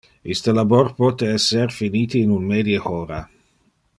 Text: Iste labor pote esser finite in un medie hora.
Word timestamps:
Iste 0.35 0.53
labor 0.59 0.89
pote 1.01 1.29
esser 1.33 1.67
finite 1.77 2.23
in 2.23 2.33
un 2.39 2.51
medie 2.55 2.83
hora. 2.93 3.23